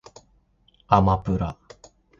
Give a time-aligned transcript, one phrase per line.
[0.87, 1.55] あまぷら